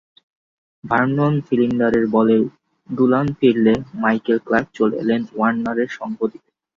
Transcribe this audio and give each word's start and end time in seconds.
Vernon 0.83 1.33
ফিলিন্ডারের 1.47 2.05
বলে 2.07 2.37
ডুলান 2.89 3.27
ফিরলে 3.37 3.73
Michael 4.01 4.37
Clarke 4.45 4.67
চলে 4.77 4.95
এলেন 5.03 5.21
ওয়ার্নারের 5.31 5.89
সঙ্গ 5.97 6.19
দিতে। 6.31 6.49